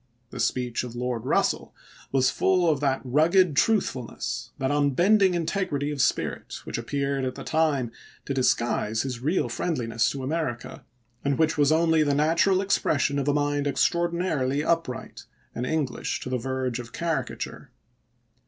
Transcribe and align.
The 0.31 0.39
speech 0.39 0.83
of 0.83 0.95
Lord 0.95 1.25
Eussell 1.25 1.73
was 2.11 2.31
full 2.31 2.67
of 2.67 2.79
that 2.79 3.01
rugged 3.03 3.55
truthfulness, 3.55 4.49
that 4.57 4.71
unbending 4.71 5.35
integrity 5.35 5.91
of 5.91 6.01
spirit, 6.01 6.55
which 6.63 6.79
appeared 6.79 7.23
at 7.23 7.35
the 7.35 7.43
time 7.43 7.91
to 8.25 8.33
disguise 8.33 9.03
his 9.03 9.19
real 9.19 9.47
friendliness 9.47 10.09
to 10.09 10.23
America, 10.23 10.83
and 11.23 11.37
which 11.37 11.55
was 11.55 11.71
only 11.71 12.01
the 12.01 12.15
natural 12.15 12.61
expression 12.61 13.19
of 13.19 13.27
a 13.27 13.33
mind 13.35 13.67
extraordinarily 13.67 14.63
upright, 14.63 15.27
and 15.53 15.67
English 15.67 16.19
to 16.21 16.29
the 16.31 16.39
verge 16.39 16.79
of 16.79 16.93
caricature. 16.93 17.69